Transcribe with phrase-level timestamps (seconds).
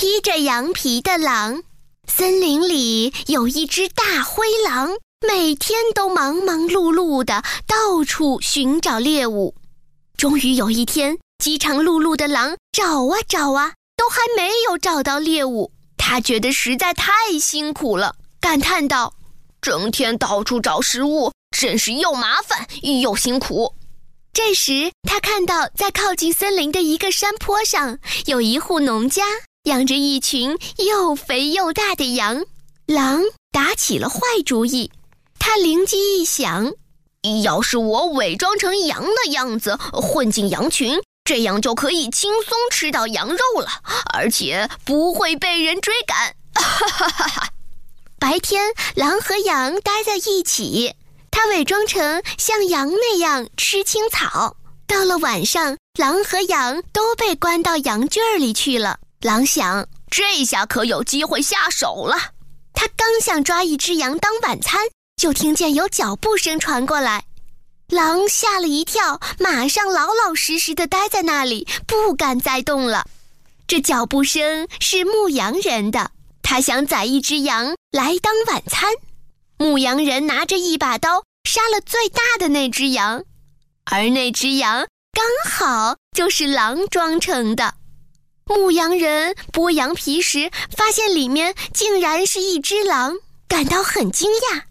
[0.00, 1.62] 披着羊皮的狼。
[2.08, 4.96] 森林里有一只大灰狼，
[5.28, 9.54] 每天都忙忙碌碌的到处寻找猎物。
[10.16, 15.70] 终于有一天，饥肠辘辘的狼找啊找啊，都还没有找到猎物。
[15.98, 19.12] 他觉得实在太辛苦了，感叹道
[19.60, 22.66] ：“整天到处找食物，真是又麻烦
[23.02, 23.74] 又辛苦。”
[24.32, 29.24] 这时，他看到在靠近森林的一个山坡上，有一户农家
[29.70, 32.44] 养着一群又肥又大的羊。
[32.86, 34.90] 狼打起了坏主意，
[35.38, 36.72] 他灵机一想：
[37.44, 43.68] 要是我伪装成羊的样子混进羊群，这样就可以轻松吃到羊肉了，
[44.12, 46.34] 而且不会被人追赶。
[46.52, 47.48] 哈哈哈哈！
[48.18, 50.92] 白天，狼和羊待在一起。
[51.30, 54.56] 他伪装成像羊那样吃青草。
[54.88, 58.98] 到了晚上，狼和羊都被关到羊圈里去了。
[59.22, 62.16] 狼想，这下可有机会下手了。
[62.72, 64.80] 他刚想抓一只羊当晚餐，
[65.16, 67.24] 就听见有脚步声传过来。
[67.88, 73.06] 狼吓了一跳，马上老老实实的待在那里，不敢再动了。
[73.66, 78.90] 这脚步声是牧羊人的，他想宰一只羊来当晚餐。
[79.58, 83.22] 牧羊人拿着一把刀，杀了最大的那只羊，
[83.84, 87.74] 而那只羊刚好就是狼装成的。
[88.50, 93.14] 牧羊人剥羊皮时，发现里面竟然是一只狼，
[93.46, 94.62] 感到很惊讶。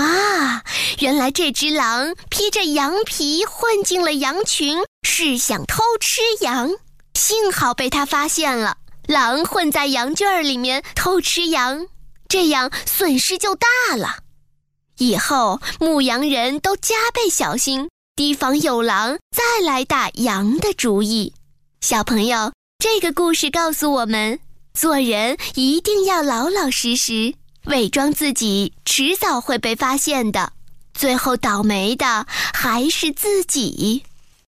[0.00, 0.62] 啊，
[1.00, 6.70] 原来这只狼披着羊皮混进了羊群，是想偷吃羊。
[7.14, 8.76] 幸好被他发现了，
[9.08, 11.88] 狼混在羊圈儿里面偷吃羊，
[12.28, 14.18] 这样损失就大了。
[14.98, 21.34] 以后牧羊人都加倍小心，提防有狼再来打羊的主意。
[21.80, 24.38] 小朋友，这个故事告诉我们，
[24.74, 30.52] 做人一定要老老实实，伪装自己迟早会被发现的，
[30.92, 34.04] 最后倒霉的还是自己。